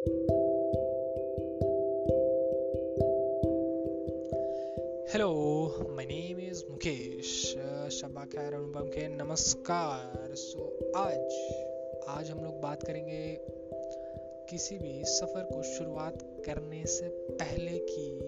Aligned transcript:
Hello 0.00 0.12
my 5.90 6.04
name 6.04 6.40
is 6.40 6.64
Mukesh 6.70 7.56
Shaba 7.92 8.24
खैर 8.24 8.54
अनुपम 8.54 8.80
के 8.80 9.08
नमस्कार 9.08 10.34
सो 10.34 10.92
आज 10.96 11.18
आज 12.08 12.30
हम 12.30 12.44
लोग 12.44 12.60
बात 12.60 12.82
करेंगे 12.82 13.38
किसी 14.50 14.78
भी 14.78 15.04
सफ़र 15.04 15.42
को 15.42 15.62
शुरुआत 15.62 16.42
करने 16.46 16.86
से 16.86 17.08
पहले 17.08 17.78
की 17.78 18.20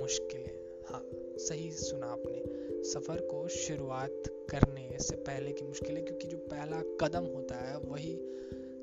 मुश्किलें। 0.00 0.82
हाँ 0.88 1.10
सही 1.38 1.70
सुना 1.72 2.06
आपने। 2.06 2.44
सफ़र 2.82 3.20
को 3.20 3.48
शुरुआत 3.48 4.22
करने 4.28 4.98
से 5.00 5.16
पहले 5.16 5.52
की 5.52 5.64
मुश्किलें, 5.64 6.04
क्योंकि 6.04 6.28
जो 6.28 6.38
पहला 6.38 6.82
कदम 7.00 7.24
होता 7.24 7.54
है, 7.54 7.78
वही 7.78 8.20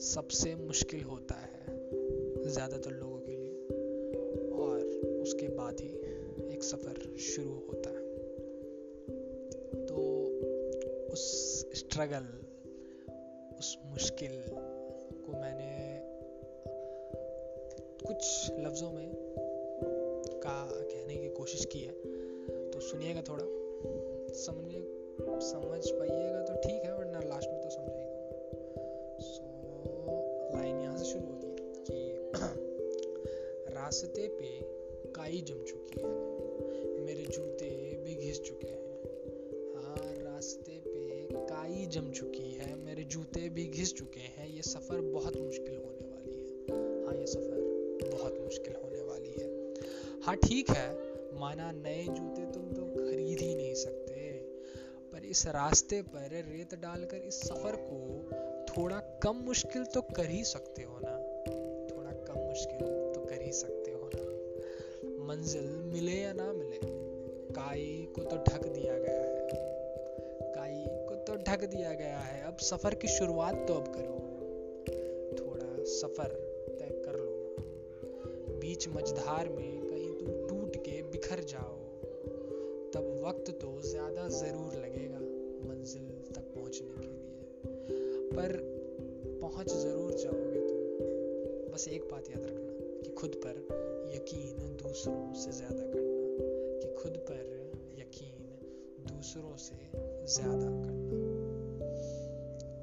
सबसे 0.00 0.54
मुश्किल 0.54 1.00
होता 1.00 1.34
है। 1.34 1.45
ज़्यादातर 2.48 2.90
लोगों 2.90 3.18
के 3.18 3.32
लिए। 3.32 3.54
और 4.52 4.80
उसके 5.22 5.48
बाद 5.48 5.80
ही 5.80 5.88
एक 6.54 6.62
सफ़र 6.62 7.16
शुरू 7.18 7.54
होता 7.68 7.90
है। 7.90 8.04
तो 9.86 9.96
उस 11.12 11.24
स्ट्रगल 11.74 12.26
उस 13.58 13.76
मुश्किल 13.84 14.42
को 14.50 15.32
मैंने 15.32 15.72
कुछ 18.06 18.50
लफ्ज़ों 18.58 18.90
में 18.90 19.08
का 20.42 20.58
कहने 20.72 21.16
की 21.16 21.28
कोशिश 21.28 21.64
की 21.64 21.80
है। 21.80 21.92
तो 22.70 22.80
सुनिएगा 22.80 23.22
थोड़ा। 23.22 23.44
समझिए 24.36 24.82
समझ 25.42 25.90
पाइएगा 25.90 26.42
तो 26.42 26.54
ठीक 26.54 26.82
है, 26.84 26.96
वरना 26.98 27.20
लास्ट 27.20 27.50
में 27.50 27.60
रास्ते 33.86 34.28
पे 34.28 34.46
काई 35.10 35.40
जम 35.40 35.64
चुकी 35.64 36.00
है। 36.00 36.08
मेरे 37.00 37.24
जूते 37.24 38.02
भी 38.04 38.14
घिस 38.14 38.42
चुके 38.42 38.66
हैं। 38.66 38.98
हाँ 39.74 39.96
रास्ते 39.98 40.82
पे 40.86 41.28
काई 41.32 41.86
जम 41.86 42.10
चुकी 42.10 42.52
है। 42.52 42.76
मेरे 42.76 43.04
जूते 43.04 43.48
भी 43.48 43.66
घिस 43.66 43.94
चुके 43.94 44.20
हैं। 44.20 44.48
ये 44.48 44.62
सफ़र 44.62 45.00
बहुत 45.00 45.36
मुश्किल 45.36 45.76
होने 45.76 46.06
वाली 46.08 46.38
है। 46.38 47.06
हाँ 47.06 47.14
ये 47.14 47.26
सफ़र 47.26 47.60
बहुत 48.12 48.40
मुश्किल 48.40 48.74
होने 48.84 49.02
वाली 49.02 49.34
है। 49.38 49.74
हाँ 50.22 50.36
ठीक 50.36 50.70
है। 50.70 50.98
माना 51.40 51.72
नए 51.72 52.04
जूते 52.04 52.52
तुम 52.52 52.72
तो 52.72 52.84
खरीद 52.84 53.38
ही 53.38 53.54
नहीं 53.54 53.74
सकते। 53.74 54.38
पर 55.12 55.24
इस 55.24 55.46
रास्ते 55.46 56.02
पर 56.02 56.30
रेत 56.30 56.74
डालकर 56.74 57.16
इस 57.16 57.34
सफ़र 57.34 57.76
को 57.76 58.30
थोड़ा 58.64 59.00
कम 59.22 59.36
मुश्किल 59.36 59.84
तो 59.84 60.02
कर 60.02 60.30
ही 60.30 60.44
सकते 60.44 60.82
हो 60.82 60.98
ना? 61.02 61.18
थोड़ा 61.96 62.10
कम 62.10 62.38
मुश्किल। 62.38 62.95
मंजिल 65.26 65.64
मिले 65.92 66.12
या 66.12 66.32
ना 66.32 66.52
मिले, 66.52 66.78
काई 67.52 68.08
को 68.14 68.22
तो 68.22 68.36
ढक 68.36 68.66
दिया 68.66 68.98
गया 68.98 69.22
है। 69.22 69.48
काई 70.54 70.84
को 71.08 71.14
तो 71.14 71.34
ढक 71.36 71.64
दिया 71.64 71.92
गया 71.94 72.18
है। 72.18 72.42
अब 72.42 72.56
सफ़र 72.56 72.94
की 72.94 73.08
शुरुआत 73.08 73.64
तो 73.68 73.74
अब 73.74 73.88
करो। 73.88 74.18
थोड़ा 75.38 75.84
सफ़र 75.84 76.34
तय 76.78 76.92
कर 77.04 77.18
लो। 77.18 77.56
बीच 78.60 78.88
मझधार 78.88 79.48
में 79.48 79.88
कहीं 79.88 80.12
तुम 80.14 80.30
टूट 80.48 80.76
के 80.76 81.02
बिखर 81.02 81.40
जाओ। 81.44 81.74
तब 82.94 83.24
वक्त 83.26 83.50
तो 83.50 83.80
ज़्यादा 83.82 84.28
ज़रूर 84.28 84.74
लगेगा 84.74 85.20
मंजिल 85.68 86.06
तक 86.34 86.52
पहुँचने 86.54 86.94
के 86.98 87.06
लिए। 87.06 87.40
पर 88.30 88.56
पहुँच 89.40 89.72
ज़रूर 89.72 90.12
जाओगे 90.14 90.60
तुम। 90.60 91.74
बस 91.74 91.88
एक 91.88 92.08
बात 92.10 92.30
याद 92.30 92.46
रखना। 92.46 92.65
कि 93.06 93.12
खुद 93.12 93.30
पर 93.30 93.58
यकीन 94.16 94.76
दूसरों 94.76 95.34
से 95.34 95.52
ज़्यादा 95.52 95.82
करना, 95.82 96.14
कि 96.80 96.94
खुद 97.02 97.16
पर 97.16 97.42
यकीन 97.98 98.38
दूसरों 99.06 99.56
से 99.56 99.74
ज़्यादा 100.26 100.66
करना। 100.66 101.20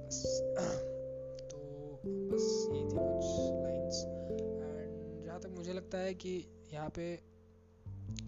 बस 0.06 0.44
तो 1.52 1.58
बस 2.06 2.68
ये 2.72 2.84
थी 2.84 2.98
कुछ 2.98 3.26
लाइंस 3.64 4.04
एंड 4.06 5.26
जहाँ 5.26 5.40
तक 5.40 5.50
मुझे 5.50 5.74
लगता 5.74 5.98
है 5.98 6.14
कि 6.14 6.46
यहाँ 6.74 6.90
पे 6.90 7.16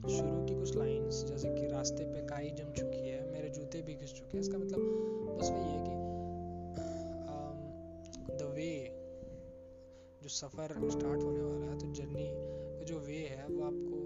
शुरू 0.09 0.45
की 0.45 0.55
कुछ 0.55 0.75
लाइंस 0.75 1.23
जैसे 1.23 1.49
कि 1.49 1.67
रास्ते 1.67 2.03
पे 2.03 2.25
काई 2.27 2.49
जम 2.49 2.71
चुकी 2.71 3.09
है, 3.09 3.31
मेरे 3.31 3.49
जूते 3.49 3.81
भी 3.81 3.93
घिस 3.95 4.13
चुके 4.13 4.37
हैं, 4.37 4.39
इसका 4.39 4.57
मतलब 4.57 4.79
बस 5.39 5.49
वही 5.49 5.69
है 5.69 5.83
कि 5.83 6.14
सफ़र 10.35 10.89
स्टार्ट 10.89 11.23
होने 11.23 11.41
वाला 11.41 11.65
है 11.65 11.77
तो 11.79 11.87
जर्नी 11.93 12.23
का 12.77 12.83
जो 12.83 12.99
वे 12.99 13.17
है 13.29 13.47
वो 13.47 13.61
आपको 13.63 13.99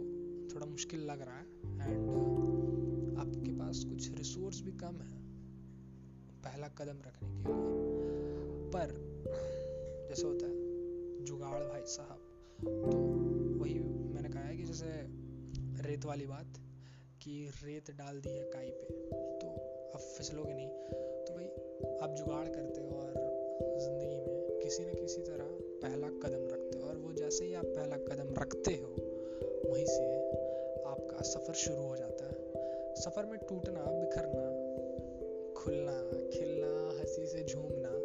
थोड़ा 0.54 0.66
मुश्किल 0.66 1.00
लग 1.02 1.22
रहा 1.22 1.38
है 1.38 1.46
एंड 1.90 2.10
uh, 2.10 3.20
आपके 3.20 3.52
पास 3.52 3.84
कुछ 3.90 4.10
रिसोर्स 4.18 4.62
भी 4.62 4.72
कम 4.72 5.00
है 5.02 5.18
पहला 6.44 6.68
कदम 6.68 7.00
रखने 7.08 7.30
के 7.30 7.38
लिए। 7.38 8.70
पर 8.76 8.94
जैसे 10.10 10.28
होता 10.28 10.46
है 10.46 11.26
जुगाड़ 11.26 11.64
भाई 11.64 11.82
साहब 11.86 12.22
तो 12.60 12.98
वही 13.60 13.80
मैंने 13.80 14.30
कहा 14.30 14.44
है 14.44 14.58
कि 14.58 14.64
जैसे 14.64 14.92
रेत 15.88 16.06
वाली 16.06 16.26
बात 16.26 16.60
कि 17.24 17.34
रेत 17.64 17.92
डाल 17.92 18.22
दी 18.22 18.30
है 18.30 18.44
काई 18.50 18.70
पे 18.70 18.86
तो 19.42 19.48
अब 19.94 20.00
फिसलोगे 20.00 20.54
नहीं। 20.54 20.70
तो 21.26 21.34
भाई 21.34 21.48
आप 22.04 22.16
जुगाड़ 22.18 22.48
करते 22.48 22.82
हो 22.82 22.88
और 22.88 23.14
ज़िंदगी 23.80 24.18
में 24.18 24.60
किसी 24.60 24.86
न 24.86 24.94
किसी 24.94 25.22
तरह 25.22 25.69
पहला 25.82 26.08
कदम 26.08 26.48
रखते 26.54 26.80
हो। 26.80 26.90
और 26.90 26.98
वो 26.98 27.14
जैसे 27.14 27.46
ही 27.46 27.54
आप 27.54 27.66
पहला 27.66 27.98
कदम 27.98 28.34
रखते 28.42 28.72
हो, 28.72 28.96
वहीं 29.72 29.86
से 29.86 30.30
आपका 30.82 31.22
सफ़र 31.22 31.54
शुरू 31.54 31.82
हो 31.82 31.98
जाता 31.98 32.26
है। 32.26 32.50
सफ़र 32.96 33.26
में 33.26 33.40
टूटना, 33.40 33.84
बिखरना, 33.88 34.70
खुलना, 35.54 36.12
खिलना, 36.30 37.00
हँसी 37.00 37.28
से 37.28 37.44
झूमना 37.44 38.00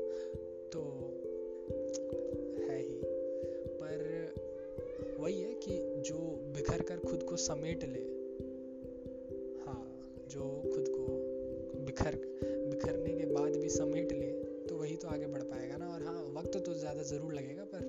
तो 0.73 0.83
है 2.69 2.79
ही। 2.79 3.01
पर 3.65 4.35
वही 5.21 5.41
है 5.41 5.55
कि 5.55 6.03
जो 6.03 6.19
बिखर 6.55 6.83
कर 6.83 6.97
खुद 6.97 7.23
को 7.23 7.37
समेट 7.37 7.85
ले 7.85 8.05
हाँ 9.67 10.12
जो 10.29 10.43
खुद 10.75 10.85
को 10.89 11.06
बिखर 11.85 12.15
ज़रूर 17.05 17.35
लगेगा, 17.35 17.65
पर 17.65 17.83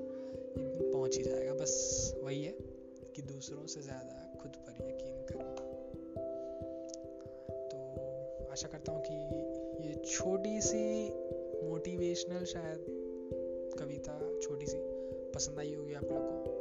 एक 0.59 0.77
दिन 0.77 0.91
पहुँच 0.91 1.17
ही 1.17 1.23
जाएगा। 1.23 1.53
बस 1.53 1.73
वही 2.23 2.43
है 2.43 2.51
कि 3.15 3.21
दूसरों 3.21 3.65
से 3.65 3.81
ज़्यादा 3.81 4.39
खुद 4.41 4.51
पर 4.65 4.73
यकीन 4.87 5.21
करो। 5.29 5.49
तो 7.71 8.51
आशा 8.51 8.67
करता 8.67 8.91
हूँ 8.91 9.03
कि 9.07 9.13
ये 9.87 9.93
छोटी 10.05 10.61
सी 10.61 10.83
मोटिवेशनल 11.63 12.45
शायद 12.45 12.85
कविता 13.79 14.19
छोटी 14.41 14.65
सी 14.65 14.77
पसंद 15.35 15.59
आई 15.59 15.73
होगी 15.73 15.93
आप 15.93 16.03
लोग 16.03 16.45
को। 16.45 16.54